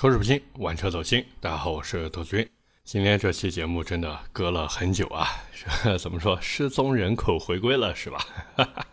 [0.00, 1.26] 口齿不清，玩车走心。
[1.40, 2.48] 大家好，我是杜军。
[2.84, 5.26] 今天这期节目真的隔了很久啊，
[5.98, 6.40] 怎么说？
[6.40, 8.24] 失踪人口回归了是吧？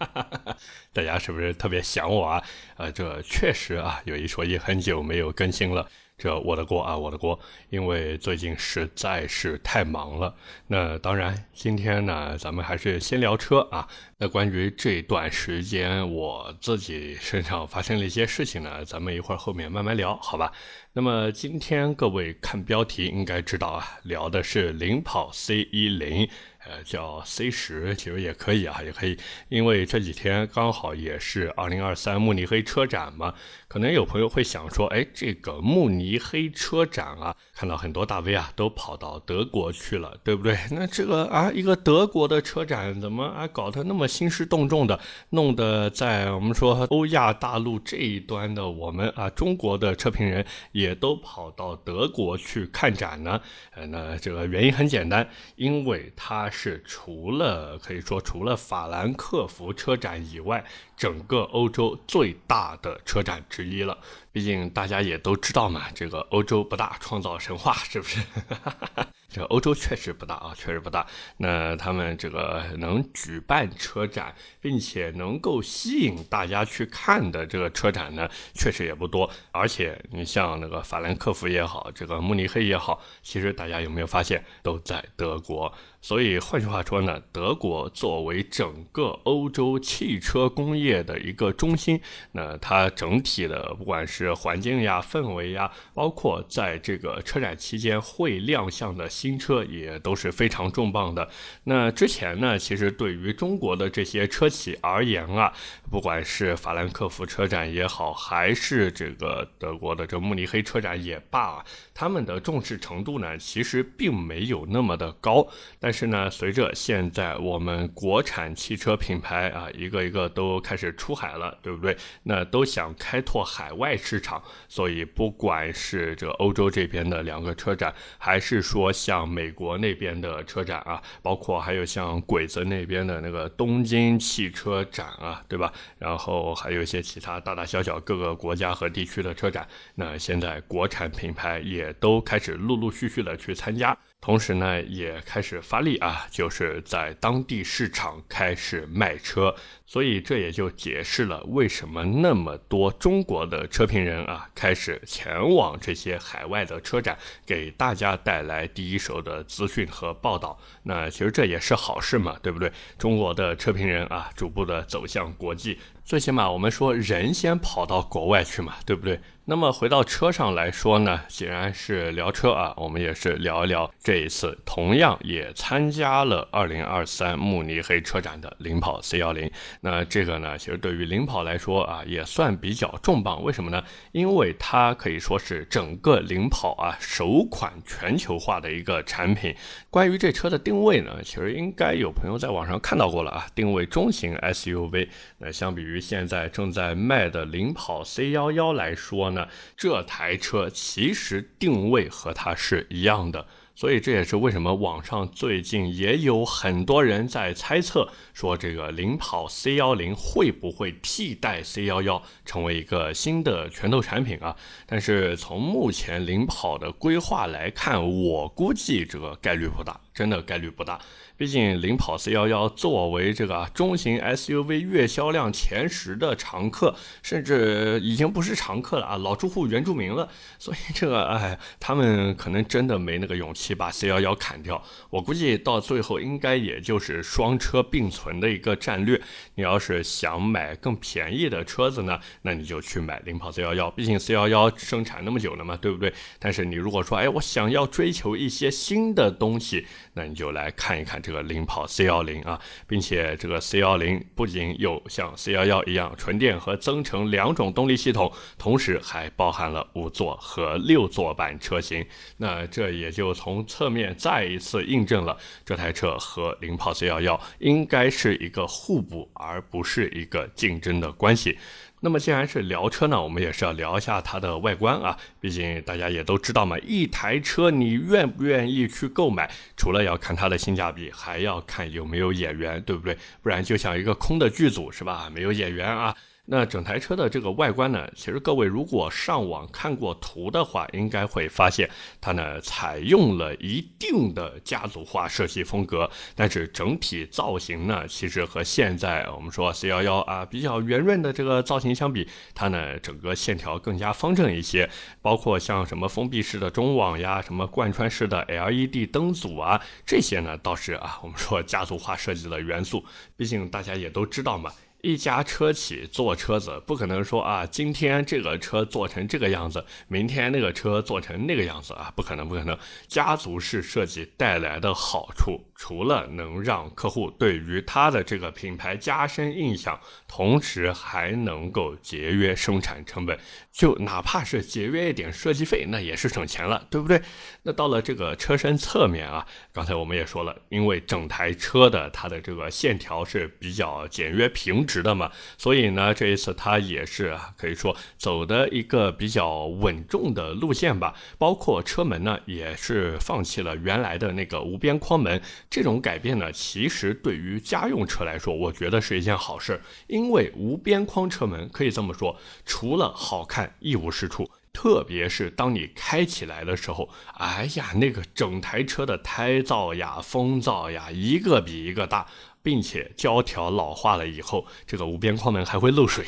[0.91, 2.43] 大家是不是特别想我啊？
[2.77, 5.87] 呃，这确实啊，有一说一，很久没有更新了。
[6.17, 7.37] 这我的锅啊，我的锅，
[7.69, 10.33] 因为最近实在是太忙了。
[10.67, 13.87] 那当然，今天呢，咱们还是先聊车啊。
[14.17, 20.51] 那关于这段时间我自己身上发生了一些事情呢，咱们一会儿后面慢慢聊，好吧？
[20.93, 26.29] 那么今天各位看标题应该知道啊，聊的是领跑 C 一零。
[26.67, 29.15] 呃，叫 C 十其实也可以啊，也可以，
[29.49, 33.35] 因为这几天刚好也是二零二三慕尼黑车展嘛，
[33.67, 40.57] 可能有朋友会想说，哎，这个慕尼黑车展啊，看到很多大 V 啊都跑到德国去了，对不对？
[40.71, 53.39] 那这个啊，一个德国的车展怎么啊搞得那么兴师动众的，弄得在我们说欧亚大陆这一端的我们啊中国的车评人也都跑到德国去看展呢？
[53.75, 56.51] 呃，那这个原因很简单，因为它。
[56.55, 60.63] 是除了可以说除了法兰克福车展以外，
[60.95, 63.97] 整个欧洲最大的车展之一了。
[64.31, 68.21] 毕竟大家也都知道嘛，这个欧洲不大，创造神话是不是？
[69.27, 71.05] 这欧洲确实不大啊，确实不大。
[71.37, 79.29] 那他们这个能举办车展，并且能够吸引大家去看的这个车展呢，确实也不多。
[79.51, 85.73] 而且你像那个法兰克福也好，这个慕尼黑也好，其实大家有没有发现都在德国？
[86.05, 91.99] 所以换句话说呢，德国作为整个欧洲汽车工业的一个中心，
[92.33, 99.09] 那它整体的不管是环境呀、氛围呀，包括在这个车展期间会亮相的。
[99.09, 101.27] 新车也都是非常重磅的。
[101.63, 105.51] 那之前呢，其实对于中国的这些车企而言啊，
[105.89, 115.47] 不管是法兰克福车展也好，还是这个德国的这慕尼黑车展也罢，他们的重视程度呢，其实并没有那么的高。
[115.79, 121.97] 但是呢，随着现在我们国产汽车品牌啊，一个一个都开始出海了，对不对？
[122.21, 135.71] 那都想开拓海外市场，所以不管是这欧洲这边的两个车展，还是说像像美国那边的车展啊，包括还有像鬼子那边的那个东京汽车展啊，对吧？
[135.97, 143.97] 然后还有一些其他大大小小各个国家和地区的车展，那现在国产品牌也都开始陆陆续续的去参加。
[144.21, 149.55] 同时呢，也开始发力啊，就是在当地市场开始卖车，
[149.87, 160.57] 所以这也就解释了为什么那么多中国的车评人啊，开始前往这些海外的车展，给大家带来第一手的资讯和报道。
[160.83, 162.71] 那其实这也是好事嘛，对不对？
[162.97, 169.19] 中国的车评人啊，逐步的走向国际，最起码我们说人先跑到国外去嘛，对不对？
[169.47, 179.51] 那么回到车上来说呢，既然是聊车啊，我们也是聊一聊这一次同样也参加了2023慕尼黑车展的领跑 C10。
[179.85, 183.43] 那这个呢，其实对于领跑来说啊，也算比较重磅。
[183.43, 183.83] 为什么呢？
[184.13, 189.55] 因为它可以说是整个领跑啊首款全球化的一个产品。
[189.91, 195.07] 关于这车的定位呢，其实应该有朋友在网上看到过了啊，定位中型 SUV。
[195.37, 199.47] 那相比于现在正在卖的领跑 C11 来说，呢
[199.77, 214.55] 这台车其实定位和它是一样的，所以这也是为什么网上最近也有很多人在猜测，说这个领跑 C 幺零会不会替代 C 幺幺成为一个新的拳头产品啊？
[214.85, 220.99] 但是从目前领跑的规划来看，我估计这个概率不大，真的概率不大。
[221.37, 230.29] 毕竟领跑 C11 作为这个中型 SUV 月销量前十的常客，甚至已经不是常客了啊，老住户原住民了。
[230.57, 234.81] 所以这个哎，他们可能真的没那个勇气把 C11 砍掉。
[235.09, 239.21] 我估计到最后应该也就是双车并存的一个战略。
[239.55, 243.91] 你要是想买更便宜的车子呢，那你就去买领跑 C11。
[243.91, 246.13] 毕竟 C11 生产那么久了嘛，对不对？
[246.39, 249.85] 但是你如果说哎，我想要追求一些新的东西，
[250.15, 251.21] 那你就来看一看。
[251.21, 262.05] 这个领跑 C 幺零啊，并且这个 C 幺零不仅有像 C 幺幺一样纯电和增程两种动力系统，同时还包含了五座和六座版车型。
[262.37, 271.57] 那这也就从侧面再一次印证了这台车和领跑 C 幺幺应该是一个互补，而不是一个竞争的关系。
[272.05, 275.17] 那么既然是聊车呢，我们也是要聊一下它的外观啊。
[275.41, 283.17] 毕竟大家也都知道嘛，一台车你愿不愿意去购买，除了要看它的性价比，还要看有没有眼缘，对不对？
[283.41, 285.31] 不然就像一个空的剧组是吧？
[285.33, 286.15] 没有演员啊。
[286.47, 291.89] 那整台车的这个外观呢，其实各位如果上网看过图的话，应该会发现
[292.21, 304.87] 它呢采用了一定的家族化设计风格，但是整体造型呢，其实和现在我们说 C11 啊比较圆润的这个造型相比，它呢整个线条更加方正一些，
[305.23, 313.03] 包括像什么封闭式的中网呀，什么贯穿式的 LED 灯组啊，这些呢倒是啊我们说家族化设计的元素，
[313.35, 314.71] 毕竟大家也都知道嘛。
[315.05, 322.75] 一家车企做车子，不可能说啊，今天这个车做成这个样子，明天那个车做成那个样子啊，不可能，不可能。
[323.07, 333.39] 家族式设计带来的好处，除了能让客户对于它的这个品牌加深印象，同时还能够节约生产成本，
[333.71, 337.21] 就哪怕是节约一点设计费，那也是省钱了，对不对？
[337.63, 345.05] 那到了这个车身侧面啊，刚才我们也说了，因为整台车的它的这个线条是比较简约平直。
[345.05, 351.13] 的嘛，所以呢，这一次它也是可以说走的一个比较稳重的路线吧。
[351.37, 355.39] 包括车门呢，也是放弃了原来的那个无边框门。
[355.69, 359.81] 这种改变呢，其实对于家用车来说，我觉得是一件好事。
[360.07, 364.49] 因为无边框车门可以这么说，除了好看一无是处。
[364.71, 372.27] 特别是当你开起来的时候，哎呀，那个整台车的胎噪呀、风噪呀，一个比一个大。
[372.61, 376.25] 并且胶条老化了以后，这个无边框门还会漏水。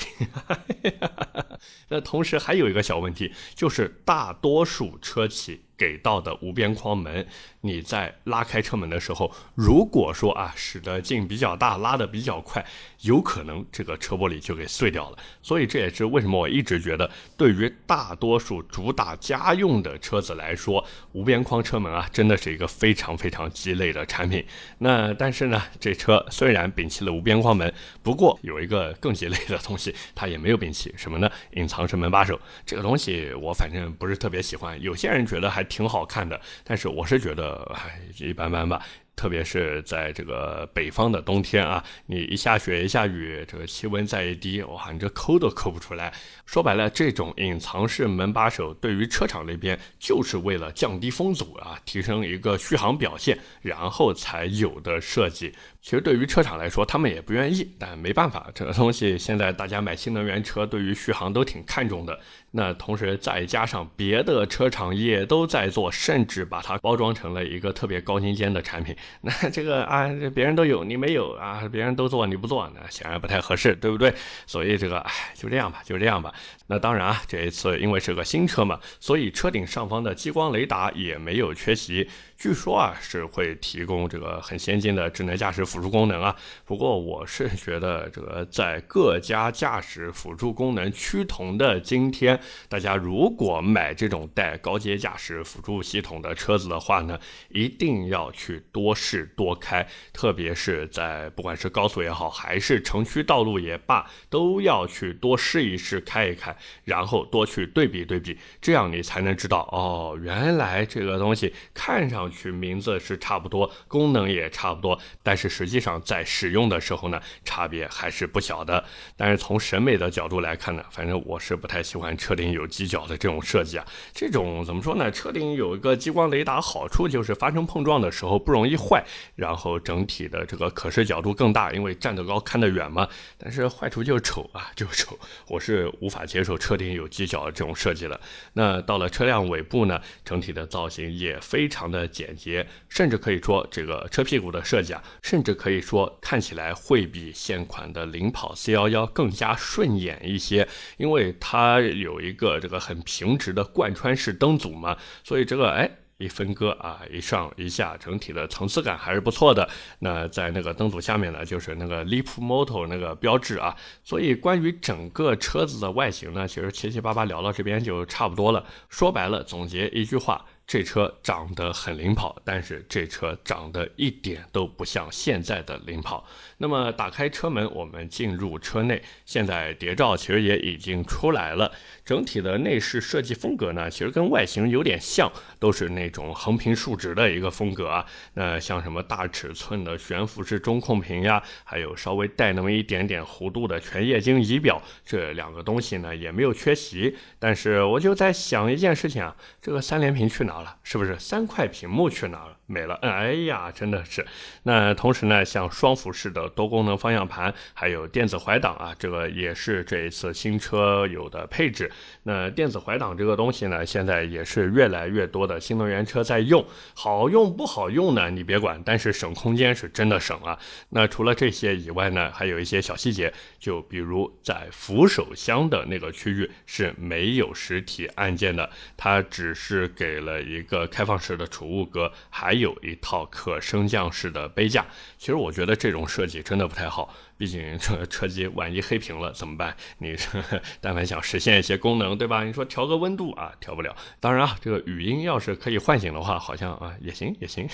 [1.89, 5.61] 那同时还有一个小问题，就是大多数车企。
[5.77, 7.25] 给到的无边框门，
[7.61, 12.65] 你在拉开车门的时候，如果说啊使得劲比较大，拉的比较快，
[13.01, 15.17] 有可能这个车玻璃就给碎掉了。
[15.43, 24.43] 所以这也是为什么我一直觉得，对于大多数主打家用的车子来说，无边框车门啊，真的是一个非常非常鸡肋的产品。
[24.79, 27.71] 那但是呢，这车虽然摒弃了无边框门，
[28.01, 31.29] 不过有一个更鸡肋的东西，它也没有摒弃什么呢？
[31.51, 34.81] 隐藏式门把手这个东西，我反正不是特别喜欢。
[34.81, 35.66] 有些人觉得还。
[35.67, 38.81] 挺好看的，但是我是觉得，唉，一般般吧。
[39.17, 46.13] 特别是在这个北方的冬天啊，你一下雪一下雨，这个气温再一低，哇，你这抠都抠不出来。
[46.45, 55.51] 说白了，这种隐藏式门把手对于车厂那边就是为了降低风阻啊，提升一个续航表现，然后才有的设计。
[55.81, 62.19] 其实对于车厂来说，他们也不愿意，但没办法，这个东西现在大家买新能源车对于续航都挺看重的。
[62.51, 68.95] 那同时再加上别的车厂也都在做，甚至把它包装成了一个特别高精尖的产品。
[69.21, 71.67] 那这个啊，别人都有你没有啊？
[71.71, 74.13] 别人都做你不做，那显然不太合适，对不对？
[74.45, 76.33] 所以这个哎，就这样吧，就这样吧。
[76.67, 82.09] 那当然啊，这一次因为是个新车嘛，所以车顶上方的激光雷达也没有缺席。
[82.37, 86.35] 据说啊是会提供这个很先进的智能驾驶辅助功能啊。
[86.65, 92.39] 不过我是觉得这个在各家驾驶辅助功能趋同的今天，
[92.69, 97.19] 大家如果买这种带高阶驾驶辅助系统的车子的话呢，
[97.49, 112.26] 一定要去多试多开，特别是在不管是高速也好，还是城区道路也罢，都要去多试一试开一开，然后多去对比对比，这样你才能知道哦，原来这个东西看上。
[112.31, 118.83] 去名字是差不多，功能也差不多，但是实际上在使用的时候呢，差别还是不小的。
[119.15, 123.85] 但是从审美的角度来看呢，反正我是不太喜欢车顶有犄角的这种设计啊。
[124.13, 125.11] 这种怎么说呢？
[125.11, 129.03] 车顶有一个激光雷达，好处就是发生碰撞的时候不容易坏，
[129.35, 133.07] 然后整体的这个可视角度更大，因为站得高看得远嘛。
[133.37, 138.19] 但是坏处就是丑啊， 就丑，我是无法接受车顶有犄角的这种设计的。
[138.53, 142.07] 那到了车辆尾部呢，整体的造型也非常的。
[142.17, 159.69] 简洁，甚至可以说这个车屁股的设计啊，甚至可以说看起来会比现款的领跑 C11 更加顺眼一些，因为它有一个这个很平直的贯穿式灯组嘛，所以这个哎一分割啊，一上一下，整体的层次感还是不错的。
[159.99, 168.65] 那在那个灯组下面呢，就是那个 Leapmotor 那个标志啊，所以关于整个车子的外形呢，其实七七八八聊到这边就差不多了。
[168.89, 170.43] 说白了，总结一句话。
[170.67, 176.27] 这车长得很领跑，但是这车长得一点都不像现在的领跑。
[176.57, 179.01] 那么打开车门，我们进入车内。
[179.25, 181.71] 现在谍照其实也已经出来了，
[182.03, 188.05] 整体的内饰设计风格呢，其实跟外形有点像，都是那种横平竖直的一个风格啊。
[188.33, 197.15] 那像什么大尺寸的悬浮式中控屏呀，还有稍微带那么一点点弧度的全液晶仪表，这两个东西呢也没有缺席。
[197.39, 200.61] 但是我就在想一件事情啊，这个三连屏去哪？
[200.61, 200.77] 了？
[200.83, 201.17] 是不是？
[201.19, 202.57] 三块屏幕去哪了？
[202.65, 202.95] 没了。
[202.95, 204.25] 哎呀，真的是。
[204.63, 211.91] 那同时呢，像双辐式的多功能方向盘，还有电子怀挡啊，这个也是这一次新车有的配置。
[212.23, 216.65] 那电子怀挡这个东西呢，现在也是越来越多的新能源车在用。
[216.93, 218.29] 好用不好用呢？
[218.29, 220.57] 你别管，但是省空间是真的省啊。
[220.89, 234.85] 那除了这些以外呢，还有一些小细节，就比如在扶手箱的那个区域是没有实体按键的，它只是给了一个开放式的储物格，还有一套可升降式的杯架。
[235.17, 237.13] 其实我觉得这种设计也真的不太好。
[237.37, 239.75] 毕竟这车机万一黑屏了怎么办？
[239.97, 240.15] 你
[240.81, 242.43] 但凡想实现一些功能，对吧？
[242.43, 243.95] 你说调个温度啊，调不了。
[244.19, 247.67] 当然啊，这个语音要是可以唤醒的话，好像啊也行也行。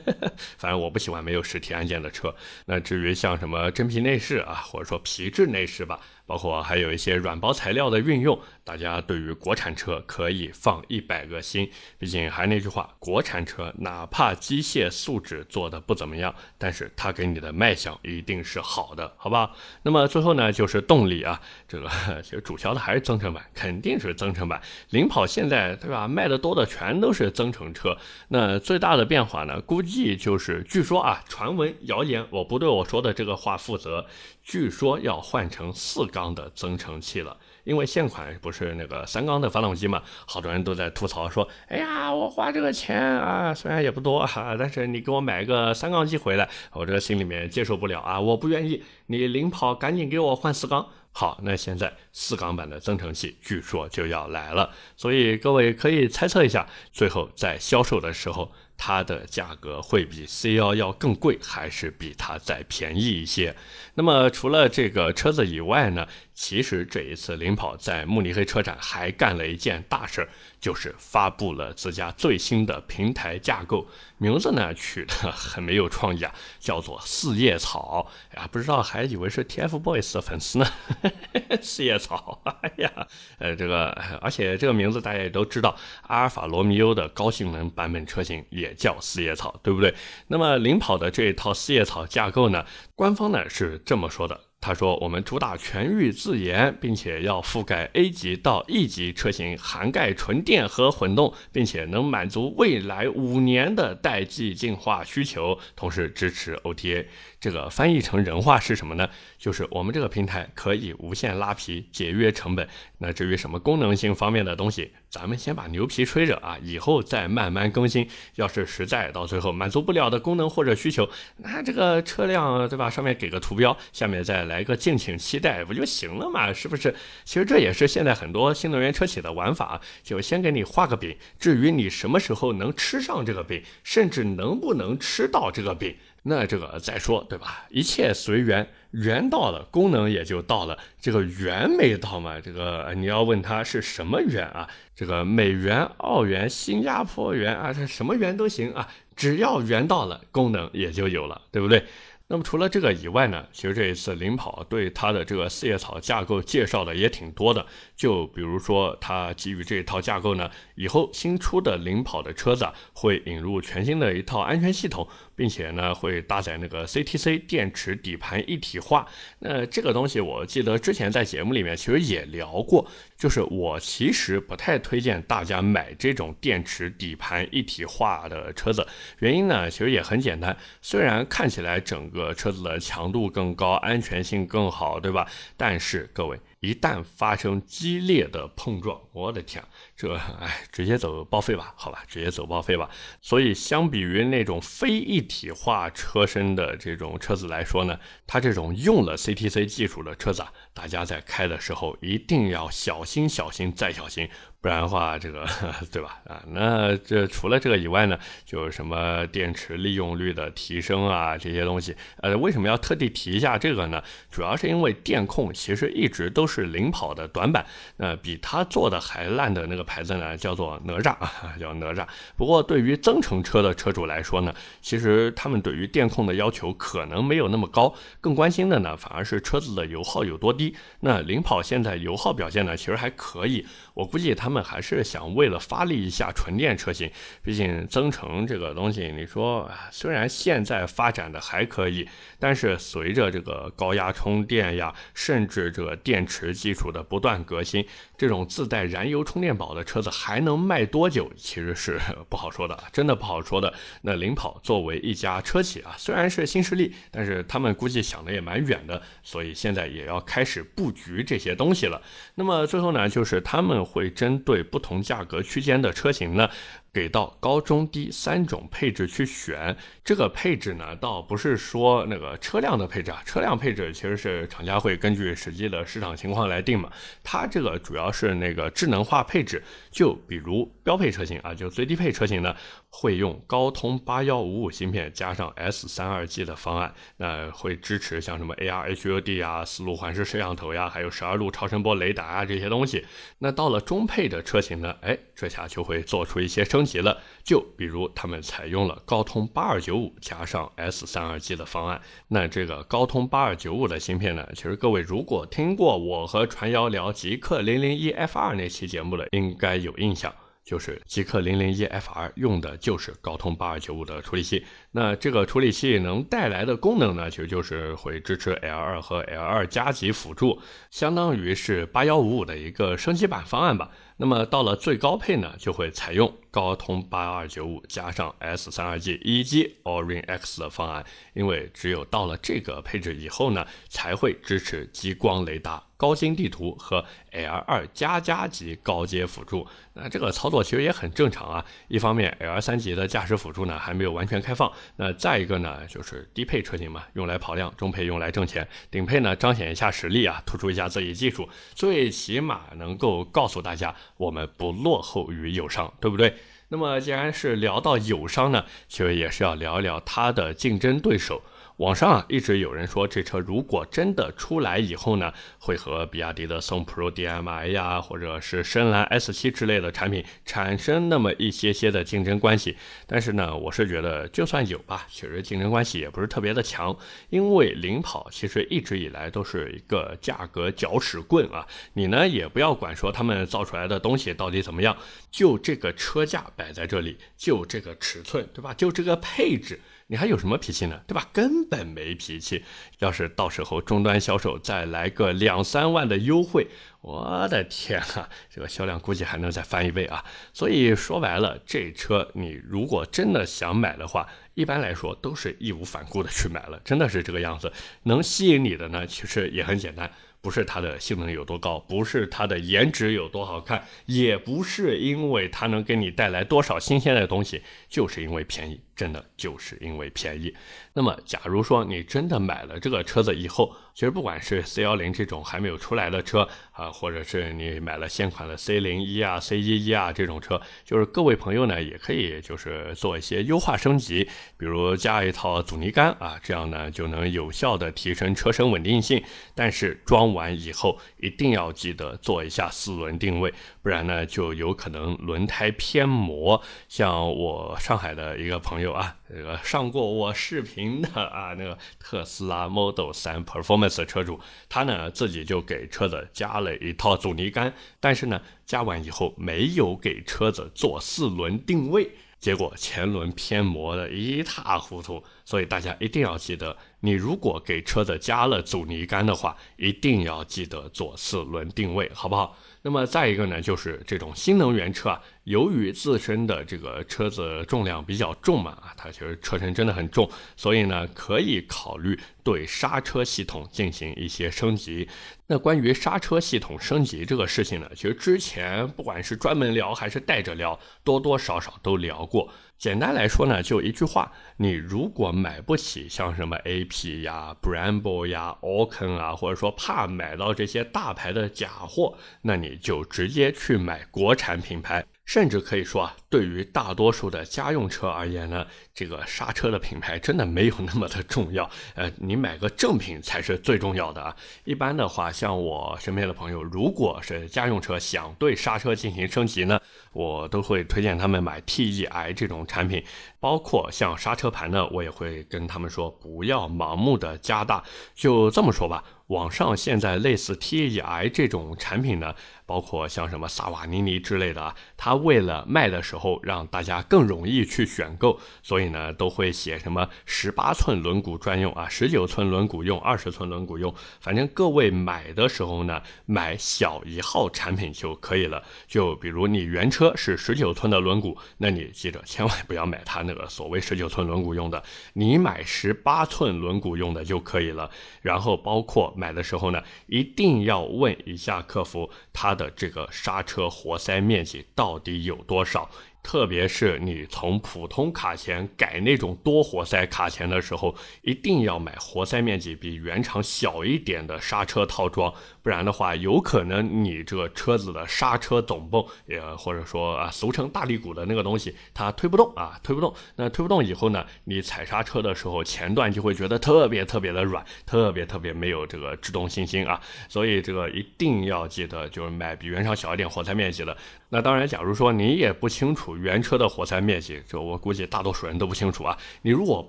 [0.58, 2.34] 反正我不喜欢没有实体按键的车。
[2.66, 6.00] 那至于像什么真皮内饰啊，或者说皮质内饰吧。
[6.26, 11.70] 包括还有一些软包材料的运用，大家对于国产车可以放一百个心。
[11.98, 19.52] 毕竟还那句话，国产车哪怕机械素质做的不怎么样，但是它给你的卖相一定是好的，好吧？
[19.82, 21.88] 那么最后呢，就是动力啊，这个
[22.22, 24.60] 其实主销的还是增程版，肯定是增程版。
[24.90, 27.96] 领跑现在对吧，卖的多的全都是增程车。
[28.28, 34.06] 那最大的变化呢，估计就是据说啊，传闻谣言，我不对我说的这个话负责。
[34.46, 50.86] 据说要换成四缸的增程器了，因为现款不是那个三缸的发动机嘛，好多人都在吐槽说，哎呀，我花这个钱啊，虽然也不多哈，但是你给我买个三缸机回来，我这个心里面接受不了啊，我不愿意，你领跑赶紧给我换四缸。
[51.10, 58.52] 好，那现在四缸版的增程器据说就要来了，所以各位可以猜测一下，最后在销售的时候。
[58.78, 63.56] 它的价格会比 C1 要更贵，还是比它再便宜一些？
[63.96, 66.06] 那么除了这个车子以外呢？
[66.38, 70.28] 其实这一次领跑在慕尼黑车展还干了一件大事儿，
[70.60, 73.86] 就是发布了自家最新的平台架构，
[74.18, 78.06] 名字呢取得很没有创意啊，叫做四叶草。
[78.36, 80.66] 呀，不知道还以为是 TFBOYS 的粉丝呢。
[81.62, 83.06] 四叶草，哎呀，
[83.38, 83.88] 呃，这个
[84.20, 89.94] 而且这个名字大家也都知道，阿尔法罗密欧的高性能版本车型也叫四叶草，对不对？
[90.26, 94.45] 那么领跑的这一套四叶草架构呢，官方呢是这么说的。
[94.66, 107.06] 他说：“我们主打全域自研，并且要覆盖 A 级到 E 级车型，涵盖纯电和混动，并且能满足未来五年的代际进化需求，同时支持 OTA。”
[107.38, 109.08] 这个翻译成人话是什么呢？
[109.38, 112.66] 就是我们这个平台可以无限拉皮，节约成本。
[112.98, 118.08] 那至于什么功能性方面的东西，咱们先把牛皮吹着啊，以后再慢慢更新。
[118.34, 122.90] 要是实在到最后满足不了的功能或者需求，那这个车辆对吧？
[122.90, 126.50] 上面给个图标，下面再来来个敬请期待，不就行了嘛？
[126.50, 126.94] 是不是？
[127.26, 131.14] 其实这也是现在很多新能源车企的玩法，就先给你画个饼。
[131.38, 135.94] 至于你什么时候能吃上这个饼，甚至能不能吃到这个饼。
[136.22, 137.66] 那这个再说，对吧？
[137.68, 140.78] 一切随缘，缘到了，功能也就到了。
[140.98, 142.40] 这个缘没到嘛？
[142.40, 144.66] 这个你要问他是什么缘啊？
[144.94, 151.84] 这个美元、澳元、新加坡元啊，这什么元都行啊，只要缘到了，功能也就有了，对不对？
[152.28, 157.64] 那么除了这个以外呢，其实这一次领跑对它的这个四叶草架构介绍的也挺多的。
[157.94, 165.06] 就比如说，它基于这一套架构呢，以后新出的领跑的车子会引入全新的一套安全系统，
[165.36, 169.06] 并且呢会搭载那个 CTC 电池底盘一体化。
[169.38, 172.84] 那这个东西我记得之前在节目里面其实也聊过，
[173.16, 178.84] 就是我其实不太推荐大家买这种电池底盘一体化的车子。
[179.18, 185.30] 原因呢其实也很简单，虽然看起来整个车子的强度更高，安全性更好，对吧？
[185.56, 186.40] 但是各位。
[186.60, 189.62] 一旦发生激烈的碰撞，我的天，
[189.96, 192.90] 这哎，直接走报废吧，好吧，直接走报废吧。
[193.22, 204.28] 所以，相比于那种非一体化车身的这种车子来说呢，它这种用了 CTC 技术的车子啊，大家在开的时候一定要小心、小心再小心。
[204.58, 205.46] 不然的话，这个
[205.92, 206.20] 对吧？
[206.26, 214.02] 啊，那这除了这个以外呢，就什么电池利用率的提升啊，这些东西，呃，为什么要特地提一下这个呢？
[214.28, 217.64] 主要是因为电控其实一直都是领跑的短板。
[217.98, 222.06] 那比它做的还烂的那个牌子呢，叫做哪吒啊，叫哪吒。
[222.36, 230.76] 不过对于增程车的车主来说呢，其实他们对于电控的要求可能没有那么高，更关心的呢，反而是车子的油耗有多低。
[231.00, 233.64] 那领跑现在油耗表现呢，其实还可以，
[233.94, 234.66] 我估计他们。
[234.66, 237.08] 还是想为了发力一下纯电车型，
[237.40, 242.08] 毕竟增程这个东西，你说虽然现在发展的还可以，
[242.40, 247.86] 但是随着这个高压充电呀，甚至这个电池技术的不断革新，
[248.18, 253.72] 这种自带燃油充电宝的车子还能卖多久，其实是不好说的，真的不好说的。
[254.02, 262.00] 那领跑作为一家车企啊，虽然是新势力，但是他们估计想的也蛮远的，所以现在也要开始布局这些东西了。
[262.34, 266.48] 那么最后呢，就是他们会针对不同价格区间的车型呢。
[266.96, 276.90] 给到高中低三种配置去选，这个配置呢，倒不是说那个车辆的配置啊，车辆配置其实是厂家会根据实际的市场情况来定嘛。
[277.22, 282.56] 它这个主要是那个智能化配置，就比如标配车型啊，就最低配车型呢，
[282.88, 293.04] 会用高通八幺五五芯片加上 S 三二 G 的方案，那会支持像什么 AR HUD 啊、四路环视摄像头呀，还有十二路超声波雷达啊这些东西。
[293.40, 296.86] 那到了中配的车型呢，哎，这下就会做出一些升。
[296.86, 302.00] 级了，就比如他们采用了高通八二九五加上 S 三二 G 的方案。
[302.28, 310.32] 那这个高通八二九五的芯片呢，其实各位如果听过我和传谣聊极客零零一 F 二那期节目的，应该有印象，
[310.66, 314.66] 就是极客零零一 F 二用的就是高通八二九五的处理器。
[314.90, 323.92] 那这个处理器能带来的功能呢，其实就是会支持 L 二和 L 二加级辅助，相当于是八幺五五的一个升级版方案吧。
[324.16, 331.04] 那么到了最高配呢，就会采用高通八二九五加上 S 三二 G 一机 Orin X 的方案，
[331.34, 339.66] 因为只有到了这个配置以后呢，才会支持激光雷达、高精地图和 L 二加加级高阶辅助。
[339.94, 341.64] 那这个操作其实也很正常啊。
[341.88, 344.70] 一方面，L 三级的驾驶辅助呢还没有完全开放。
[344.96, 353.94] 那再一个呢，就是低配车型嘛，用来跑量；中配用来挣钱；顶配呢，彰显一下实力啊，突出一下自己技术，最起码能够告诉大家。
[354.18, 356.34] 我们不落后于友商，对不对？
[356.68, 361.40] 那么既然是聊到友商呢，其实也是要聊一聊它的竞争对手。
[361.76, 372.78] 网上啊一直有人说，这车如果真的出来以后呢，会和比亚迪的宋 Pro DM-i 呀，或者是深蓝 S7 之类的产品产生那么一些些的竞争关系。
[373.06, 376.96] 但是呢，我是觉得就算有吧，其实竞争关系也不是特别的强，
[377.28, 381.66] 因为领跑其实一直以来都是一个价格搅屎棍啊。
[381.92, 384.96] 你呢也不要管说他们造出来的东西到底怎么样，
[385.30, 388.72] 就这个车价摆在这里，就这个尺寸，对吧？
[388.72, 389.78] 就这个配置。
[390.08, 391.00] 你还有什么脾气呢？
[391.06, 391.28] 对吧？
[391.32, 392.64] 根本没脾气。
[393.00, 396.68] 要是到时候终端销售再来个两三万的优惠，
[397.00, 400.24] 我的天啊，这个销量估计还能再翻一倍啊！
[400.52, 407.72] 所以说白了，这车你如果真的想买的话，一般来说都是义无反顾的去买了，真的是这个样子。
[408.04, 410.10] 能吸引你的呢，其实也很简单。
[410.40, 420.52] 不是它的性能有多高，不是它的颜值有多好看，也不是因为它能给你带来多少新鲜的东西，就是因为便宜，真的就是因为便宜。
[420.94, 434.24] 那么，假如说你真的买了这个车子以后，其实不管是 C 幺零这种还没有出来的车啊，或者是你买了现款的 C 零一啊、C 一一啊这种车，就是各位朋友呢也可以就是做一些优化升级，
[434.56, 439.22] 比如加一套阻尼杆啊，这样呢就能有效的提升车身稳定性。
[439.54, 443.52] 但是装完以后一定要记得做一下四轮定位，
[443.86, 446.60] 不然呢就有可能轮胎偏磨。
[446.88, 451.00] 像我上海的一个朋友啊，这个上过我视频。
[451.00, 465.22] 的啊，那个特斯拉 Model 3 Performance 车主，他呢自己就给车子加了一套阻尼杆，但是呢加完以后没有给车子做四轮定位，结果前轮偏磨的一塌糊涂。
[465.44, 472.58] 所以大家一定要记得，你如果给车子加了阻尼杆的话，一定要记得做四轮定位，好不好？
[472.86, 485.08] 那么再一个呢，就是这种新能源车啊，由于自身的这个车子重量比较重嘛，啊，它其实车身真的很重，所以呢，可以考虑对刹车系统进行一些升级。
[485.48, 492.48] 那关于刹车系统升级这个事情呢，其实之前不管是专门聊还是带着聊，多多少少都聊过。
[492.78, 505.04] 简单来说呢，就一句话：你如果买不起像什么 AP 呀、Brembo 呀、o k e n 啊，或者说怕买到这些大牌的假货，那你就直接去买国产品牌。
[505.24, 511.70] 甚至可以说啊，对于大多数的家用车而言呢，这个刹车的品牌真的没有那么的重要。
[511.94, 514.34] 呃，你买个正品才是最重要的啊。
[514.64, 519.78] 一般的话，像我身边的朋友，如果是家用车想对刹车进行升级呢，
[520.12, 523.04] 我都会推荐他们买 TEI 这种产品。
[523.38, 527.84] 包括像刹车盘呢，我也会跟他们说，不要盲目的加大。
[528.14, 529.04] 就这么说吧。
[529.26, 532.32] 网上现在类似 TEI 这种产品呢，
[532.64, 538.85] 包括像什么萨瓦尼尼之类的啊，它为了卖的时候让大家更容易去选购，所以
[539.18, 548.62] 都会写什么十八寸轮毂专用啊，十九寸轮毂用，二十寸轮毂用，反正各位买的时候呢，买小一号产品就可以了。
[548.86, 554.82] 就比如你原车是十九寸的轮毂，那你记着千万不要买它那个所谓十九寸轮毂用的，
[555.14, 557.90] 你买十八寸轮毂用的就可以了。
[558.22, 559.06] 然后包括。
[559.16, 565.90] 买的时候呢，一定要问一下客服，它的这个刹车活塞面积到底有多少。
[566.26, 575.32] 特别是你从普通卡钳改那种多活塞卡钳的时候，一定要买活塞面积比原厂小一点的刹车套装，
[575.66, 583.12] 不然的话，有可能你这个车子的刹车总泵，也或者说啊，俗称大力鼓的那个东西，它推不动啊，推不动。
[583.34, 590.00] 那推不动以后呢，你踩刹车的时候，前段就会觉得特别特别的软，特别特别没有这个制动信心啊。
[590.28, 593.96] 所以这个一定要记得，就是买比原厂小一点活塞面积的。
[594.28, 599.18] 那当然，假如说你也不清楚原车的活塞面积，就我估计大多数人都不清楚啊。
[599.42, 599.82] 你如果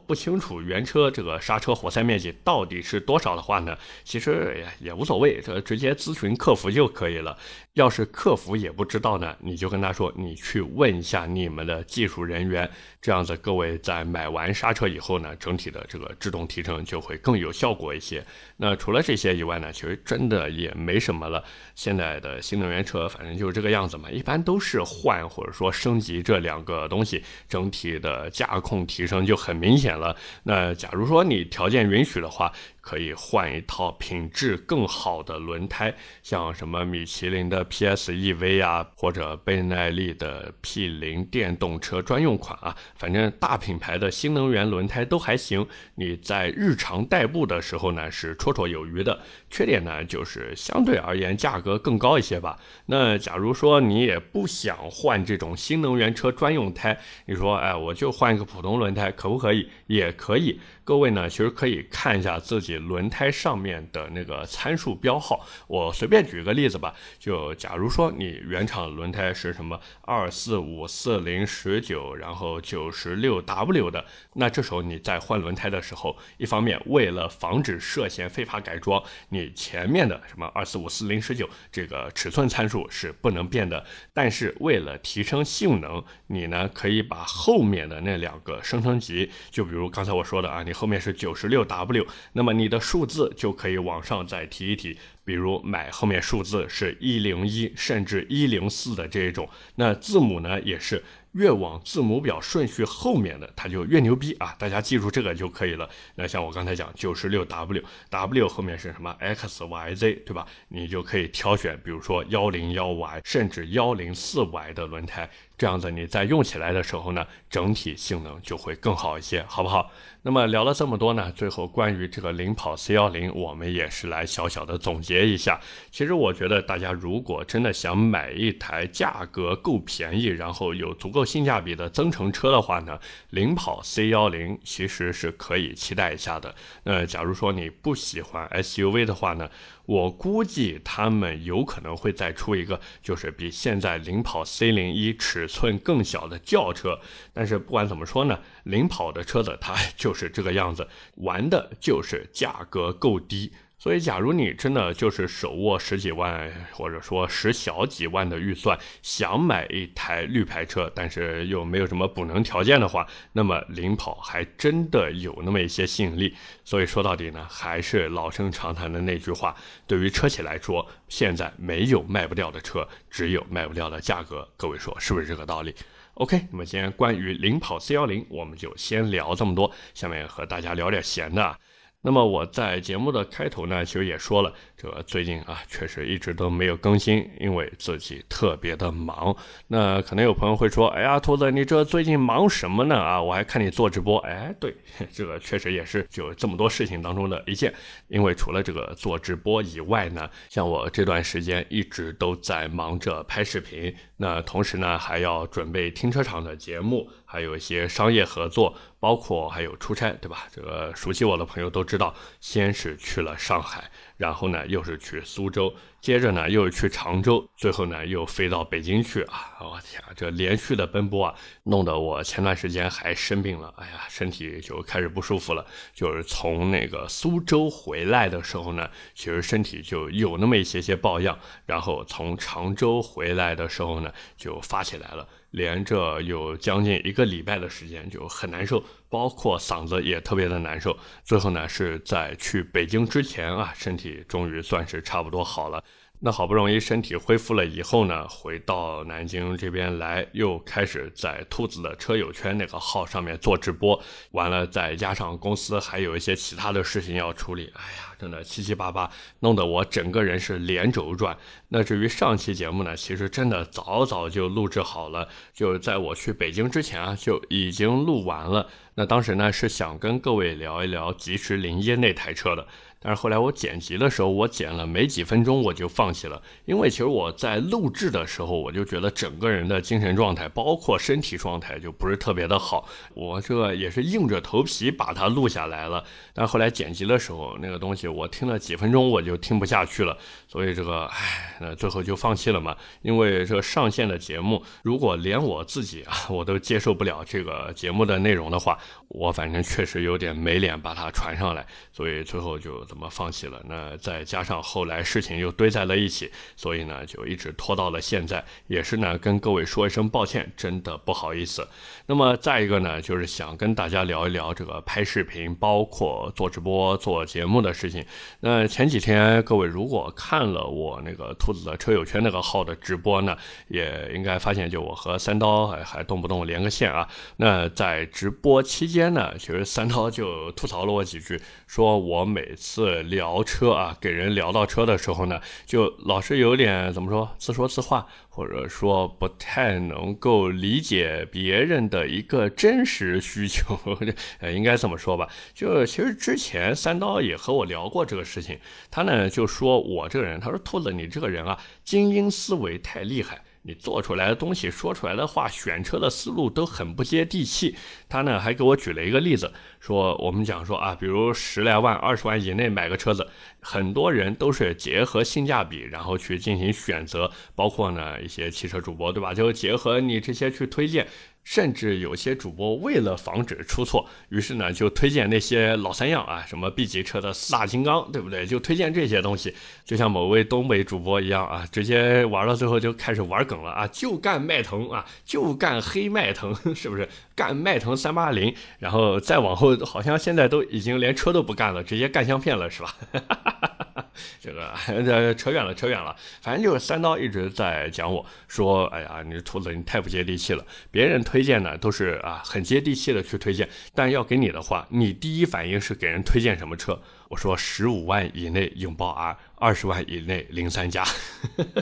[0.07, 7.37] 不清楚原车这个刹车活塞面积到底是多少的话呢，其实也也无所谓，这直接咨询客服就可以了。
[7.77, 12.67] 要是客服也不知道呢，你就跟他说，你去问一下你们的技术人员，
[12.99, 18.25] 这样子各位在买完刹车以后呢，整体的这个制动提升就会更有效果一些。
[18.57, 21.43] 那除了这些以外呢，其实真的也没什么了。
[21.75, 30.15] 现在的新能源车反正就是这个样子嘛，一般都是换或者说升级这两个东西，整体的驾控提升就很明显了。
[30.41, 45.67] 那假如说你条件允许的话，可以换一套品质更好的轮胎，像什么米其林的 PSEV 啊，或者倍耐力的 P 零电动车专用款啊，反正大品牌的新能源轮胎都还行。
[45.95, 49.19] 你在日常代步的时候呢，是绰绰有余的。
[49.49, 52.59] 缺点呢，就是相对而言价格更高一些吧。
[52.87, 59.69] 那假如说你也不想换这种新能源车专用胎，你说，哎，我就换一个普通轮胎，可不可以？
[59.87, 60.59] 也可以。
[60.83, 65.45] 各位呢，其实可以看一下自己轮胎上面的那个参数标号。
[65.67, 83.85] 我随便举个例子吧，就假如说你原厂轮胎是什么二四五四零十九，然后九十六 W 的，那这时候你在换轮胎的时候，一方面为了防止涉嫌非法改装，你你前面的什么二四五四零十九这个尺寸参数是不能变的。
[84.13, 90.77] 但是为了提升性能，你呢可以把后面的那两个升升级，就比如刚才我说的啊，你。
[90.77, 94.95] 后面是九十六 W，那么你的数字就可以往上再提一提，
[95.27, 101.03] 比如买后面数字是一零一甚至一零四的这一种，那字母呢也是。
[101.33, 104.55] 越往字母表顺序后面的，它就越牛逼啊！
[104.57, 105.87] 大家记住这个就可以了。
[106.15, 110.47] 那像我刚才讲，九十六 W，W 后面是什么？X Y Z，对吧？
[110.69, 119.91] 你就可以挑选，比如说幺零幺 Y，甚至幺零四 Y 的轮胎，这样子你在用起来的时候呢，整体性能就会更好一些，好不好？
[120.21, 125.59] 那么聊了这么多呢，最后关于这个领跑 C 幺零，我们也是来小小的总结一下。
[125.89, 132.99] 其实我觉得大家如果真的想买一台价格够便宜，然后有足够性价比的增程车的话呢，
[133.31, 136.53] 领跑 C 幺零其实是可以期待一下的。
[136.83, 139.49] 那假如说你不喜欢 SUV 的话呢？
[139.87, 146.99] 我估计他们有可能会再出一个，就是比现在领跑 C 零一尺寸更小的轿车。
[147.33, 153.53] 但是不管怎么说呢，领跑的车子它就是这个样子，玩的就是价格够低。
[153.87, 166.35] 所以，假如你真的就是手握十几万，或者说十小几万的预算，想买一台绿牌车，但是又没有什么补能条件的话，那么领跑还真的有那么一些吸引力。
[166.65, 169.55] 所以说到底呢，还是老生常谈的那句话：
[169.87, 174.45] 对于车企来说，现在没有卖不掉的车，只有卖不掉的价格。
[174.57, 175.73] 各位说是不是这个道理
[176.15, 179.73] ？OK，那么今天关于领跑 C 幺零，我们就先聊这么多。
[179.93, 181.57] 下面和大家聊点闲的。
[182.07, 189.35] 那么我在节目的开头呢，其实也说了，这最近啊，确实一直都没有更新，因为自己特别的忙。
[189.69, 192.95] 那可能有朋友会说，哎呀，兔子，你这最近忙什么呢？
[192.95, 194.19] 啊，我还看你做直播。
[194.19, 194.75] 哎，对，
[195.11, 197.73] 这个确实也是就这么多事情当中的一件。
[198.07, 210.45] 因为除了这个做直播以外呢，像我这段时间一直都在忙着拍视频，那同时呢，还要准备停车场的节目，还有一些商业合作，包括还有出差，对吧？
[210.53, 211.87] 这个熟悉我的朋友都。
[211.87, 213.89] 知道，先是去了上海。
[214.17, 219.53] 然后呢，又是去苏州，接着呢，又是去常州，最后呢，又飞到北京去啊！
[219.61, 225.65] 我天，这连续的奔波啊，弄得我前段时间还生病了，哎呀，身体就开始不舒服了。
[225.93, 235.27] 就是从那个苏州回来的时候呢，其实身体就有那么一些些抱恙，然后从常州回来的时候呢，就发起来了。
[235.57, 240.95] 连着有将近一个礼拜的时间就很难受，包括嗓子也特别的难受。
[241.23, 245.83] 最后呢，是在去北京之前啊，身体终于算是差不多好了。
[246.19, 254.01] 那好不容易身体恢复了以后呢，回到南京这边来，又开始在兔子的车友圈那个号上面做直播。
[254.31, 261.37] 完了，再加上公司还有一些其他的事情要处理，哎呀，真的七七八八，弄得我整个人是连轴转。
[261.69, 268.67] 那至于上期节目呢，其实真的早早就录制好了，就在我去北京之前啊，就已经录完了。
[268.95, 272.65] 那当时呢，是想跟各位聊一聊吉时零一那台车的。
[272.99, 282.89] 但是后来我剪辑的时候，我剪了没几分钟我就放弃了，因为其实我在录制的时候，我就觉得整个人的精神状态，包括身体状态就不是特别的好。
[283.13, 292.75] 我这也是硬着头皮把它录下来了，但后来剪辑的时候，那个东西我听了几分钟我就听不下去了，所以这个唉，那最后就放弃了嘛。
[293.03, 298.75] 因为这上线的节目，如果连我自己啊我都接受不了这个节目的内容的话，
[299.09, 302.86] 我反正确实有点没脸把它传上来，所以最后就。
[302.87, 303.61] 怎么放弃了？
[303.67, 308.43] 那再加上后来事情又堆在了一起，所以呢就一直拖到了现在。
[308.67, 311.67] 也是呢跟各位说一声抱歉，真的不好意思。
[312.05, 318.05] 那么再一个呢，就是想跟大家聊一聊这个拍视频，包括做直播、做节目的事情。
[318.39, 327.07] 那前几天各位如果看了我那个兔子的车友圈那个号的直播呢，也应该发现，就我和三刀还还动不动连个线啊。
[327.35, 332.76] 那在直播期间呢，其实三刀就吐槽了我几句，说我每次。
[332.77, 343.79] 次聊车啊，给人聊到车的时候呢，就老是有点怎么说，自说自话，或者说不太能够理解别人的一个真实需求，
[344.41, 345.27] 呃，应该这么说吧。
[345.55, 348.59] 就其实之前三刀也和我聊过这个事情，
[348.91, 353.41] 他呢就说我这个人，他说兔子你这个人啊，精英思维太厉害。
[353.67, 357.75] 你做出来的东西，说出来的话，选车的思路都很不接地气。
[358.07, 359.51] 他呢还给我举了一个例子，
[359.81, 363.27] 说我们讲说啊，比如十来万、二十万以内买个车子，
[363.59, 369.33] 很多人都是结合性价比，然后去进行选择，包括呢一些汽车主播，对吧？
[369.33, 371.05] 就结合你这些去推荐。
[371.47, 378.45] 甚至有些主播为了防止出错，于是呢就推荐那些老三样啊，什么 B 级车的四大金刚，对不对？
[378.45, 379.55] 就推荐这些东西，
[379.85, 387.07] 就像某位东北主播一样啊，直接玩到最后就开始玩梗了啊，就干迈腾啊，就干黑迈腾，是不是？
[387.33, 392.93] 干迈腾三八零，然后再往后，好像现在都已经连车都不干了，直接干相片了，是吧？
[393.13, 393.86] 哈哈哈哈
[394.41, 396.15] 这个这扯远了，扯远了。
[396.41, 400.65] 反正就是三刀一直在讲我说，哎呀，你兔子你太不接地气了。
[400.91, 407.01] 别人推荐呢都是啊很接地气的去推荐，但要给你的话，你第一反应是给人推荐什么车？
[407.29, 411.03] 我说十五万以内拥抱 R，二十万以内零三加，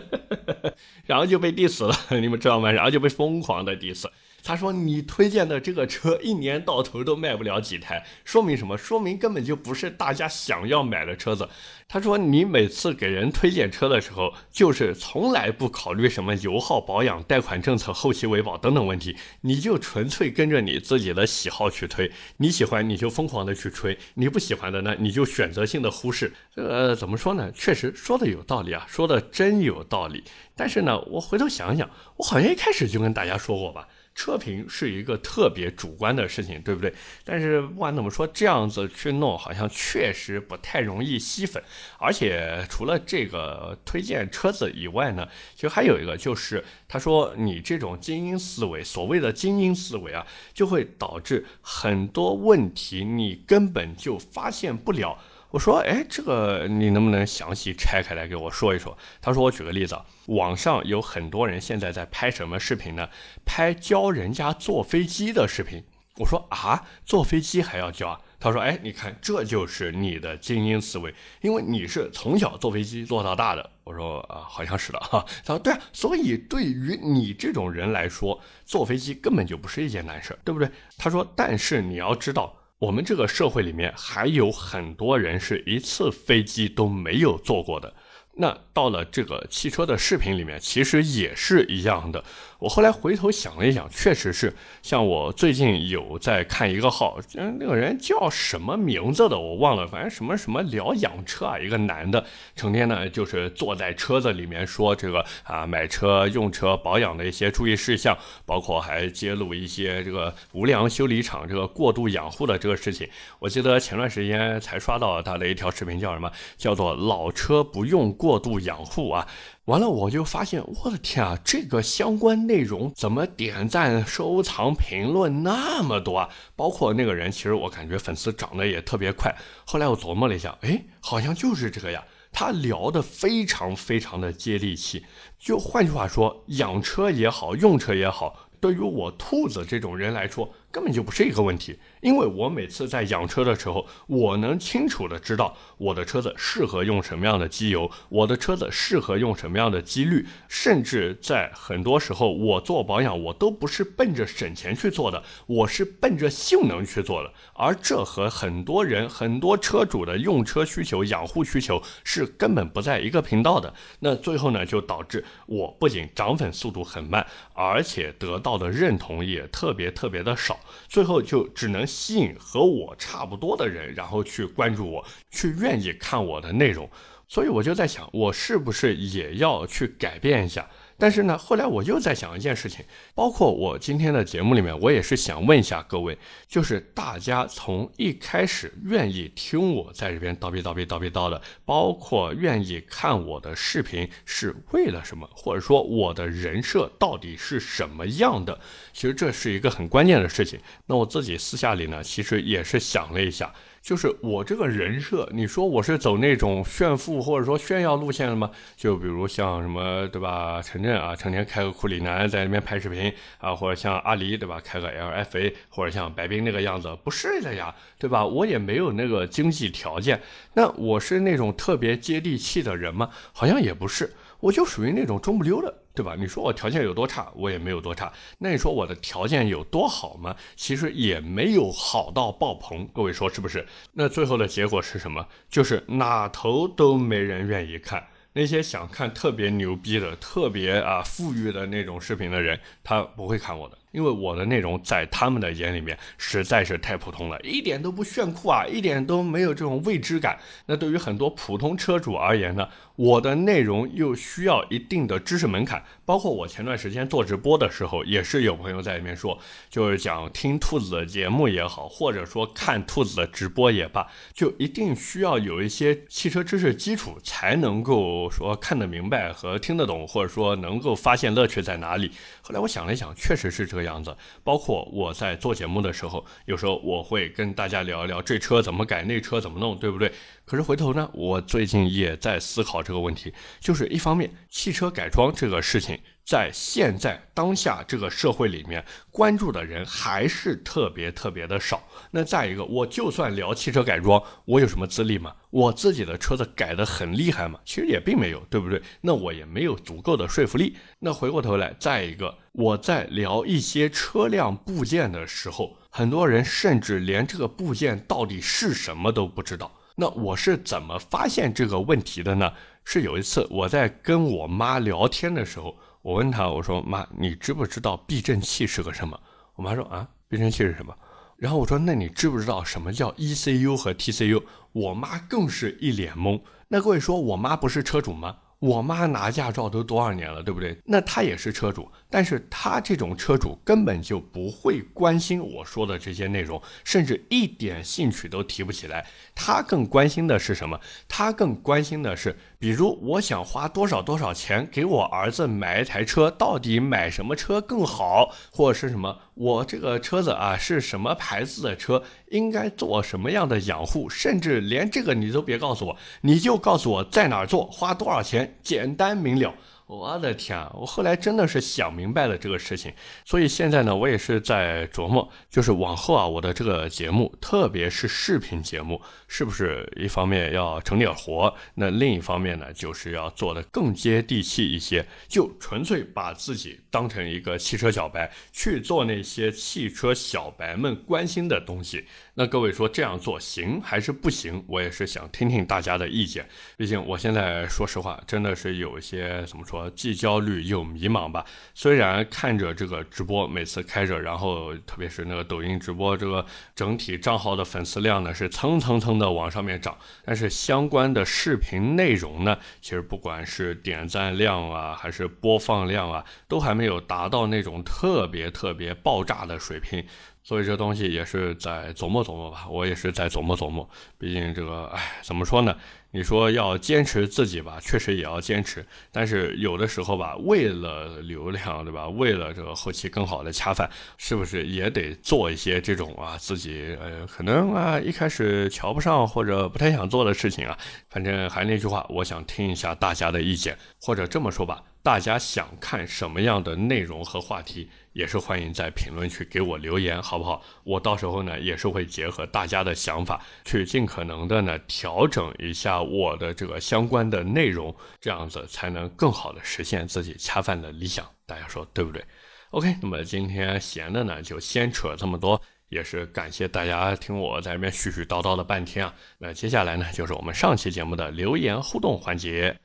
[1.06, 2.72] 然后就被 diss 了，你们知道吗？
[2.72, 4.06] 然后就被疯狂的 diss。
[4.48, 8.78] 他说：“你推荐的这个车一年到头都卖不了几台，说明什么？
[8.78, 11.50] 说明根本就不是大家想要买的车子。”
[11.90, 22.12] 他说：“你每次给人推荐车的时候，就是从来不考虑什么油耗、保养、贷款政策、后期维保等等问题，你就纯粹跟着你自己的喜好去推。
[22.38, 26.32] 你喜欢你就疯狂的去吹，你不喜欢的呢你就选择性的忽视。
[26.54, 27.52] 呃怎么说呢？
[27.52, 30.24] 确实说的有道理啊，说的真有道理。
[30.56, 36.92] 但是呢，我回头想想，我好像一开始就跟大家说过吧。”车评是一个特别主观的事情，对不对？
[37.26, 41.62] 但是不管怎么说，这样子去弄好像确实不太容易吸粉。
[42.00, 55.20] 而且除了这个推荐车子以外呢，其实还有一个就是，他说你这种精英思维，所谓的精英思维啊，就会导致很多问题你根本就发现不了。
[55.56, 58.98] 我说，哎，这个你能不能详细拆开来给我说一说？
[59.22, 63.08] 他说，我举个例子，网上有很多人现在在拍什么视频呢？
[63.46, 65.82] 拍教人家坐飞机的视频。
[66.18, 68.20] 我说啊，坐飞机还要教啊？
[68.38, 73.72] 他说，哎，你看，这就是你的精英思维，因为你是从小坐飞机坐到大的。
[73.86, 75.26] 我说啊，好像是的哈。
[75.46, 80.70] 他说，对啊，所以对于你这种人来说，坐飞机根本就不是一件难事，对不对？
[80.98, 82.58] 他说，但是你要知道。
[82.80, 87.96] 我们这个社会里面还有很多人是一次飞机都没有坐过的。
[88.38, 92.24] 那到了这个汽车的视频里面，其实也是一样的。
[92.66, 94.52] 我后来回头想了一想，确实是，
[94.82, 102.26] 像我最近有在看一个号，嗯，那个人叫什么名字的我忘了，反正什么什么聊养车啊，一个男的，
[102.56, 113.08] 成天呢就是坐在车子里面说这个啊买车、用车、保养的一些注意事项，包括还揭露一些这个无良修理厂这个过度养护的这个事情。
[113.38, 116.32] 我记得前段时间才刷到他的一条视频，叫什么？
[116.58, 119.28] 叫做老车不用过度养护啊。
[119.66, 126.30] 完了，我就发现，我的天啊，这个相关内容怎么点赞、收藏、评论那么多啊？
[126.56, 129.36] 包括那个人，其实我感觉粉丝涨得也特别快。
[129.66, 132.04] 后来我琢磨了一下，哎，好像就是这个呀。
[132.32, 135.04] 他聊得非常非常的接地气。
[135.40, 141.80] 就换句话说，养车也好，用车也好，对于我兔子这种人来说，根本就不是一个问题。
[142.06, 157.34] 因为我每次在养车的时候，我能清楚的知道我的车子适合用什么样的机油，我的车子适合用什么样的机滤，甚至在很多时候我做保养，我都不是奔着省钱去做的，我是奔着性能去做的。
[157.56, 163.74] 而这和很多人、很多车主的用车需求、养护需求是根本不在一个频道的。
[164.02, 171.84] 那最后呢，就导致我不仅涨粉速度很慢，而且得到的认同也特别特别的少，最后就只能。
[171.96, 176.90] 吸引和我差不多的人，然后去关注我，去愿意看我的内容，
[177.30, 180.70] 所以我就在想，我是不是也要去改变一下？
[180.98, 198.60] 但是呢，后来我又在想一件事情，包括我今天的节目里面，我也是想问一下各位，就是大家从一开始愿意听我在这边叨逼叨逼叨逼叨的，包括愿意看我的视频是为了什么，或者说我的人设到底是什么样的？
[198.94, 200.60] 其实这是一个很关键的事情。
[200.86, 203.54] 那我自己私下里呢，其实也是想了一下。
[203.86, 208.50] 就是我这个人设，你说我是走那种炫富或者说炫耀路线的吗？
[208.76, 210.60] 就比如像什么，对吧？
[210.60, 214.60] 陈震啊，成天开个库里南在那边拍视频啊，或者像阿狸，对吧？
[214.66, 218.26] 开个 LFA，或者像白冰那个样子，不是的呀，对吧？
[218.26, 220.20] 我也没有那个经济条件。
[220.56, 223.12] 那我是那种特别接地气的人吗？
[223.34, 225.72] 好像也不是，我就属于那种中不溜的。
[225.96, 226.16] 对吧？
[226.18, 228.12] 你说我条件有多差，我也没有多差。
[228.40, 230.36] 那你说我的条件有多好吗？
[230.56, 232.88] 其实也没有好到爆棚。
[232.94, 233.66] 各位说是不是？
[233.94, 235.28] 那最后的结果是什么？
[235.50, 238.08] 就是哪头都没人愿意看。
[238.38, 243.78] 那些想看特别牛逼的、特别啊富裕的那种视频的人，他不会看我的。
[243.92, 250.38] 因为我的内容在他们的眼里面实在是太普通了，一点都不炫酷啊，一点都没有这种未知感。
[250.66, 255.82] 那对于很多普通车主而言呢，我的内容又需要一定的知识门槛。
[256.04, 272.12] 包括我前段时间做直播的时候，也是有朋友在里面说，就是讲听兔子的节目也好，或者说看兔子的直播也罢，就一定需要有一些汽车知识基础，才能够说看得明白和听得懂，或者说能够发现乐趣在哪里。
[272.42, 273.86] 后来我想了一想，确实是这个。
[273.86, 280.12] 样子，包括我在做节目的时候，有时候我会跟大家聊一聊这车怎么改，那车怎么弄，对不对？
[280.46, 286.00] 可是回头呢，我最近也在思考这个问题，就是一方面，汽车改装这个事情。
[286.24, 291.84] 在现在当下这个社会里面，关注的人还是特别特别的少。
[292.10, 295.36] 那再一个，我就算聊汽车改装，我有什么资历吗？
[295.52, 297.60] 我自己的车子改得很厉害吗？
[297.64, 298.82] 其实也并没有，对不对？
[299.02, 300.76] 那我也没有足够的说服力。
[300.98, 309.72] 那回过头来，再一个，我在聊一些车辆部件的时候，很多人甚至连这个部件到底是什么都不知道。
[309.96, 312.52] 那我是怎么发现这个问题的呢？
[312.84, 315.76] 是有一次我在跟我妈聊天的时候。
[316.02, 319.20] 我问她，我说妈，你知不知道避震器是个什么？
[319.56, 320.96] 我妈说啊，避震器是什么？
[321.38, 324.44] 然后我说，那你知不知道什么叫 ECU 和 TCU？
[324.72, 326.40] 我妈更是一脸懵。
[326.68, 328.38] 那各位说我妈不是车主吗？
[328.66, 330.76] 我妈拿驾照都多少年了，对不对？
[330.86, 339.06] 那她也是车主，但是她这种车主根本就不会关心我说的这些内容，甚至一点兴趣都提不起来。
[339.36, 340.80] 她更关心的是什么？
[341.08, 349.20] 她更关心的是，比如我想花多少多少钱给我儿子买一台车，到底买什么车更好，或者是什么？
[349.36, 352.02] 我这个车子啊是什么牌子的车？
[352.32, 354.10] 应该做什么样的养护？
[354.10, 359.54] 甚至连这个你都别告诉我，你就告诉我在哪儿做，花多少钱，简单明了。
[359.88, 360.72] 我的天啊！
[360.74, 362.92] 我后来真的是想明白了这个事情，
[363.24, 382.06] 所以现在呢，我也是在琢磨，就是往后啊，我的这个节目，特别是视频节目，是不是一方面要成点活，那另一方面呢，就是要做的更接地气一些，就纯粹把自己当成一个汽车小白，去做那些汽车小白们关心的东西。
[382.36, 384.64] 那各位说这样做行还是不行？
[384.66, 389.90] 我也是想听听大家的意见，毕竟我现在说实话，真的是有一些怎么说？
[389.90, 391.46] 既焦虑又迷茫吧。
[391.74, 410.06] 虽然看着这个直播每次开着，然后特别是那个抖音直播，这个整体账号的粉丝量呢是蹭蹭蹭的往上面涨，但是相关的视频内容呢，其实不管是点赞量啊，还是播放量啊，都还没没有达到那种特别特别爆炸的水平。
[410.44, 413.90] 所以这东西也是在琢磨琢磨吧，我也是在琢磨琢磨。
[414.20, 415.76] 毕竟这个，哎，怎么说呢？
[416.12, 418.86] 你说要坚持自己吧，确实也要坚持。
[419.12, 422.08] 但是有的时候吧，为了流量，对吧？
[422.08, 430.78] 为了这个后期更好的恰饭，是不是也得做一些这种啊自己呃可能啊一开始瞧不上或者不太想做的事情啊？
[431.10, 434.84] 反正还那句话，我想听一下大家的意见，或者这么说吧。
[435.06, 440.64] 大家想看什么样的内容和话题，也是欢迎在评论区给我留言，好不好？
[440.84, 451.24] 我到时候呢也是会结合大家的想法，去尽可能的呢调整一下我的这个相关的内容，这样子才能更好的实现自己恰饭的理想。
[451.46, 452.26] 大家说对不对
[452.72, 459.14] ？OK，那么今天闲的呢就先扯这么多，也是感谢大家听我在这边絮絮叨叨了半天啊。
[459.38, 462.76] 那接下来呢就是我们上期节目的留言互动环节。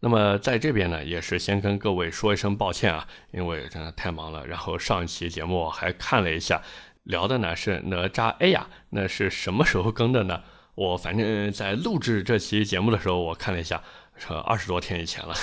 [0.00, 4.46] 那么在这边呢，也是先跟各位说一声抱歉啊，因为真的太忙了。
[4.46, 6.62] 然后上一期节目还看了一下，
[7.02, 10.42] 聊的呢是哪吒 A 呀，那是什么时候更的呢？
[10.76, 13.82] 我反正在录制这期节目的时候，我看了一下，
[14.16, 15.34] 是二十多天以前了，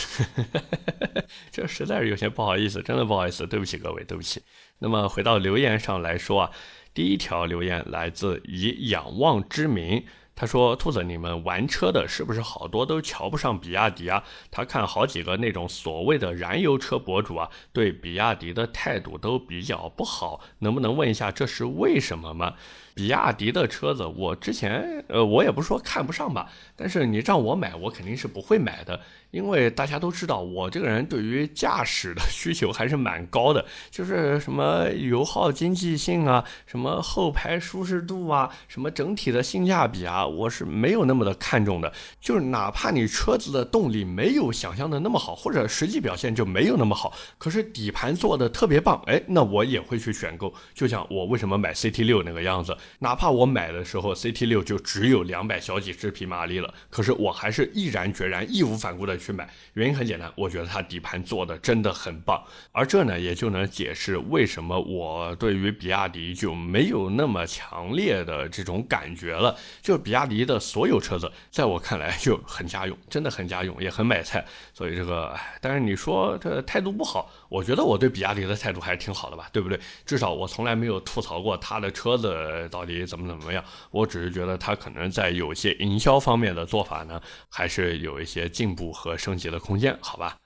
[1.52, 4.42] 这实在是有些不好意思，真的不好意思，对不起各位，对不起。
[4.80, 6.52] 那么回到留言上来说啊，
[6.94, 10.06] 第一条留言来自以仰望之名。
[10.36, 14.22] 他说：“兔子，你们玩车的是不是好多都瞧不上比亚迪啊？
[14.52, 22.56] 他看好几个那种所谓的燃油车博主啊，对比亚迪的态度都比较不好，能不能问一下这是为什么吗？”
[22.96, 28.98] 比亚迪的车子，我之前呃，我也不是说看不上吧，但是你让我买，我肯定是不会买的，
[29.32, 41.92] 因为大家都知道，我这个人对于驾驶的 需求还是蛮高的，就是什么油耗经济性啊，什么后排舒适度啊，什么整体的性价比啊，我是没有那么的看重的。
[42.22, 50.54] 就是哪怕你车子的动力没有想象的那么好，或者实际表现就没有那么好，可是底盘做的特别棒，哎，那我也会去选购。
[50.74, 52.74] 就像我为什么买 CT 六那个样子。
[53.00, 59.50] 哪怕我买的时候 CT 六就只有两百小几只匹马力了，可是我还是毅然决然、义无反顾的去买。
[59.74, 69.56] 原因很简单，我觉得它底盘做的真的很棒，而这呢也就能解释为什么我对于比亚迪就没有那么强烈的这种感觉了。
[69.82, 74.46] 就比亚迪的所有车子，在我看来就很家用，真的很家用，也很买菜。
[74.74, 79.80] 所以这个，但是你说这态度不好，我觉得我对比亚迪的态度还是挺好的吧，对不对？
[80.06, 82.70] 至少我从来没有吐槽过他的车子。
[82.76, 83.64] 到底怎么怎么样？
[83.90, 90.38] 我只是觉得他可能在有些营销方面的做法呢，还是有一些进步和升级的空间，好吧？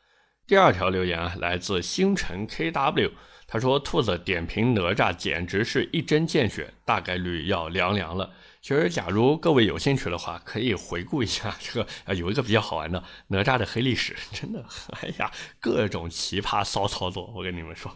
[0.46, 3.12] 第二条留言啊，来自星辰 KW，
[3.48, 14.64] 他说：“兔子点评哪吒简直是一针见血，大概率要凉凉了。”其实，假如各位有兴趣的话，可以回顾一下这个啊，有一个比较好玩的哪吒的黑历史，真的，
[15.01, 15.32] 哎呀，
[15.62, 17.89] 各种奇葩骚操作，我跟你们说，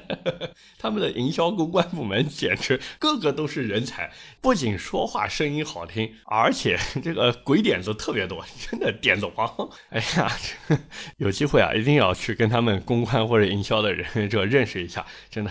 [0.80, 9.70] 他们的营销公关部门简直个个都是人才，不仅说话声音好听，而且这个鬼点子特别多，真的点子王。
[9.90, 10.32] 哎呀，
[11.18, 15.50] 有机会啊，一定要去跟他们公关或者营销的人 这认识一下，真的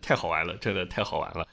[0.00, 1.46] 太好玩了，真的太好玩了。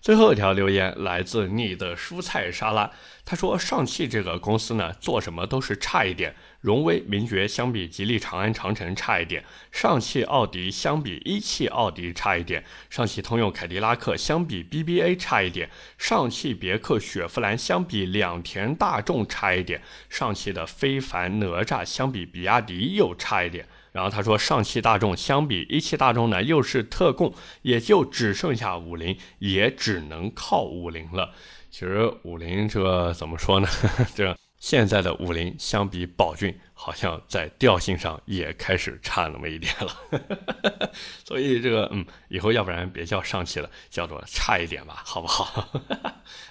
[0.00, 2.90] 最后一条留言来自你的蔬菜沙拉，
[3.22, 6.34] 他说上汽这个公司呢，做什么都是差一点。
[6.62, 23.68] 荣威、名爵相比吉利、长安、长城差一点，上汽奥迪相比一汽奥迪差一点，上汽通用凯迪拉克相比 BBA 差一点，上汽别克雪佛兰相比两田大众差一点，上汽的非凡哪吒相比比亚迪又差一点。
[23.92, 31.30] 然后他说，上汽大众相比一汽大众呢，又是特供，也就只剩下五菱，也只能靠五菱了。
[31.70, 33.68] 其实五菱这怎么说呢？
[34.14, 34.36] 这。
[34.60, 40.90] 现在的五菱相比宝骏，好像在调性上也开始差那么一点了。
[41.24, 45.66] 所以这个，嗯，以后要不然别叫上汽了，叫做差一点吧，好不好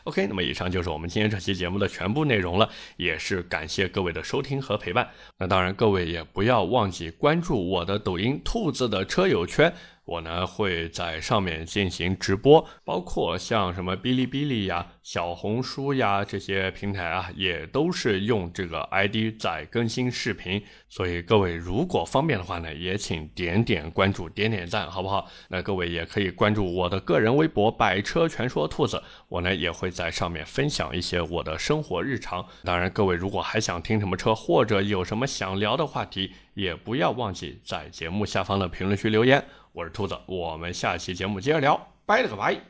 [0.06, 5.12] ？OK，那么以上就是我们今天这期节目的全部内容了，也是感谢各位的收听和陪伴。
[5.38, 9.72] 那当然，各位也不要忘记关注我的抖音“兔子的车友圈”。
[10.10, 20.64] 我呢会在上面进行直播，包括像什么哔哩哔哩呀、小红书呀这些平台啊，也都是用这个 ID 在更新视频。
[20.88, 25.30] 所以各位如果方便的话呢，也请点点关注、点点赞，好不好？
[25.50, 32.44] 那各位也可以关注我的个人微博“百车全说兔子”，我呢也会在上面分享一些我的生活日常。
[32.64, 39.46] 当然，各位如果还想听什么车，或者有什么想聊的话题，也不要忘记在节目下方的评论区留言。
[39.72, 42.69] 我是兔子，我们下期节目接着聊，拜了个拜。